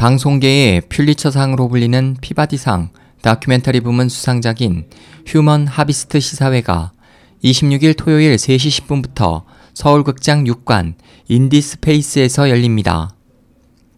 방송계의 0.00 0.80
퓰리처상으로 0.88 1.68
불리는 1.68 2.16
피바디상 2.22 2.88
다큐멘터리 3.20 3.80
부문 3.80 4.08
수상작인 4.08 4.86
휴먼 5.26 5.66
하비스트 5.66 6.20
시사회가 6.20 6.92
26일 7.44 7.98
토요일 7.98 8.36
3시 8.36 8.86
10분부터 8.86 9.42
서울극장 9.74 10.44
6관 10.44 10.94
인디스페이스에서 11.28 12.48
열립니다. 12.48 13.14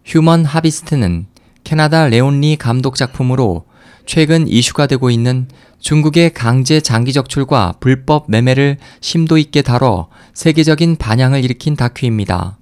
휴먼 0.03 0.43
하비스트는 0.43 1.27
캐나다 1.63 2.07
레온리 2.07 2.57
감독 2.57 2.95
작품으로 2.95 3.63
최근 4.05 4.45
이슈가 4.45 4.87
되고 4.87 5.09
있는 5.09 5.47
중국의 5.79 6.33
강제 6.33 6.81
장기 6.81 7.13
적출과 7.13 7.75
불법 7.79 8.25
매매를 8.29 8.75
심도 8.99 9.37
있게 9.37 9.61
다뤄 9.61 10.09
세계적인 10.33 10.97
반향을 10.97 11.45
일으킨 11.45 11.77
다큐입니다. 11.77 12.57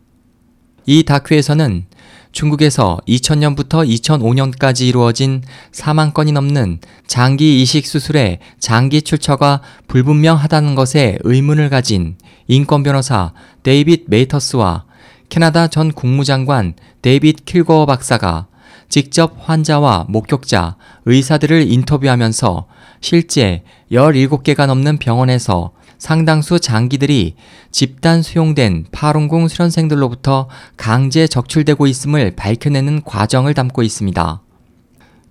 이 0.85 1.03
다큐에서는 1.03 1.85
중국에서 2.31 2.99
2000년부터 3.07 3.87
2005년까지 3.87 4.87
이루어진 4.87 5.43
4만 5.71 6.13
건이 6.13 6.31
넘는 6.31 6.79
장기 7.07 7.61
이식 7.61 7.85
수술의 7.85 8.39
장기 8.59 9.01
출처가 9.01 9.61
불분명하다는 9.87 10.75
것에 10.75 11.17
의문을 11.23 11.69
가진 11.69 12.15
인권 12.47 12.83
변호사 12.83 13.33
데이빗 13.63 14.05
메이터스와 14.07 14.85
캐나다 15.29 15.67
전 15.67 15.91
국무장관 15.91 16.73
데이빗 17.01 17.45
킬거어 17.45 17.85
박사가 17.85 18.47
직접 18.91 19.37
환자와 19.39 20.07
목격자, 20.09 20.75
의사들을 21.05 21.71
인터뷰하면서 21.71 22.67
실제 22.99 23.63
17개가 23.89 24.67
넘는 24.67 24.97
병원에서 24.97 25.71
상당수 25.97 26.59
장기들이 26.59 27.35
집단 27.71 28.21
수용된 28.21 28.87
파룬궁 28.91 29.47
수련생들로부터 29.47 30.49
강제 30.75 31.25
적출되고 31.25 31.87
있음을 31.87 32.35
밝혀내는 32.35 33.03
과정을 33.03 33.53
담고 33.53 33.81
있습니다. 33.81 34.41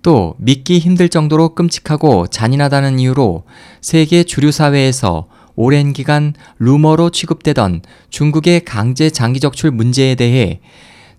또 0.01 0.33
믿기 0.39 0.79
힘들 0.79 1.07
정도로 1.07 1.53
끔찍하고 1.53 2.25
잔인하다는 2.27 2.97
이유로 2.97 3.43
세계 3.79 4.23
주류 4.23 4.51
사회에서 4.51 5.27
오랜 5.55 5.93
기간 5.93 6.33
루머로 6.57 7.11
취급되던 7.11 7.83
중국의 8.09 8.65
강제 8.65 9.11
장기 9.11 9.39
적출 9.39 9.69
문제에 9.69 10.15
대해 10.15 10.61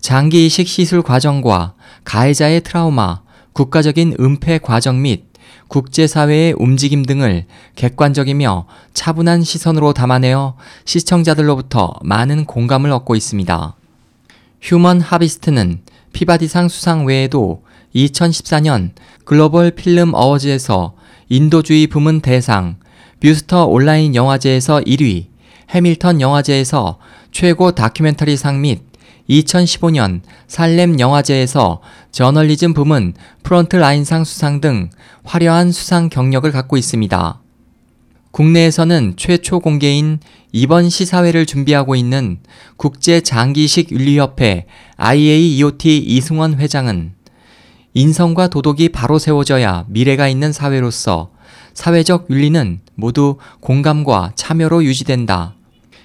장기 0.03 0.45
이식 0.45 0.67
시술 0.67 1.01
과정과 1.01 1.75
가해자의 2.03 2.59
트라우마, 2.59 3.21
국가적인 3.53 4.17
은폐 4.19 4.57
과정 4.57 5.01
및 5.01 5.23
국제사회의 5.69 6.53
움직임 6.57 7.05
등을 7.05 7.45
객관적이며 7.77 8.67
차분한 8.93 9.43
시선으로 9.43 9.93
담아내어 9.93 10.57
시청자들로부터 10.83 11.93
많은 12.03 12.43
공감을 12.43 12.91
얻고 12.91 13.15
있습니다. 13.15 13.77
휴먼 14.61 14.99
하비스트는 14.99 15.79
피바디상 16.11 16.67
수상 16.67 17.05
외에도 17.05 17.63
2014년 17.95 18.91
글로벌 19.23 19.71
필름 19.71 20.13
어워즈에서 20.13 20.95
인도주의 21.29 21.87
부문 21.87 22.19
대상, 22.19 22.75
뷰스터 23.21 23.67
온라인 23.67 24.15
영화제에서 24.15 24.81
1위, 24.81 25.27
해밀턴 25.69 26.19
영화제에서 26.19 26.99
최고 27.31 27.71
다큐멘터리상 27.71 28.59
및 28.59 28.81
2015년 29.29 30.21
살렘 30.47 30.99
영화제에서 30.99 31.81
저널리즘 32.11 32.73
부문 32.73 33.13
프론트라인상 33.43 34.23
수상 34.23 34.61
등 34.61 34.89
화려한 35.23 35.71
수상 35.71 36.09
경력을 36.09 36.49
갖고 36.51 36.77
있습니다. 36.77 37.39
국내에서는 38.31 39.13
최초 39.15 39.59
공개인 39.59 40.19
이번 40.51 40.89
시사회를 40.89 41.45
준비하고 41.45 41.95
있는 41.95 42.39
국제 42.77 43.21
장기식 43.21 43.91
윤리협회 43.91 44.65
IAEOT 44.97 45.97
이승원 45.99 46.59
회장은 46.59 47.13
인성과 47.93 48.47
도덕이 48.47 48.89
바로 48.89 49.19
세워져야 49.19 49.85
미래가 49.87 50.27
있는 50.27 50.51
사회로서 50.51 51.29
사회적 51.75 52.27
윤리는 52.29 52.81
모두 52.95 53.37
공감과 53.59 54.31
참여로 54.35 54.83
유지된다. 54.83 55.53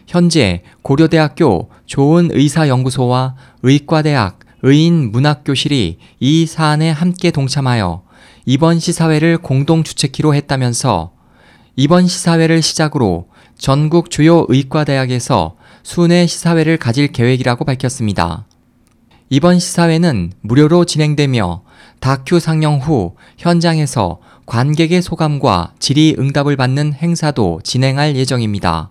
현재 0.09 0.63
고려대학교 0.81 1.69
좋은의사연구소와 1.85 3.37
의과대학 3.63 4.39
의인문학교실이 4.63 5.99
이 6.19 6.47
사안에 6.47 6.91
함께 6.91 7.31
동참하여 7.31 8.03
이번 8.47 8.81
시사회를 8.81 9.37
공동 9.37 9.85
주최키로 9.85 10.35
했다면서 10.35 11.13
이번 11.77 12.07
시사회를 12.07 12.63
시작으로 12.63 13.29
전국 13.59 14.11
주요 14.11 14.47
의과대학에서 14.49 15.57
순회 15.83 16.27
시사회를 16.27 16.79
가질 16.79 17.09
계획이라고 17.09 17.67
밝혔습니다. 17.67 18.47
이번 19.29 19.59
시사회는 19.59 20.33
무료로 20.41 20.87
진행되며 20.87 21.63
다큐 22.01 22.41
상영 22.41 22.79
후 22.79 23.15
현장에서 23.37 24.21
관객의 24.47 25.03
소감과 25.03 25.75
질의 25.79 26.17
응답을 26.19 26.57
받는 26.57 26.95
행사도 26.95 27.61
진행할 27.63 28.17
예정입니다. 28.17 28.91